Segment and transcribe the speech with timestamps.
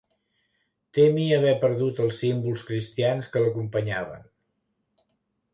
[0.97, 4.29] Temi haver perdut els símbols cristians que l'acompanyaven.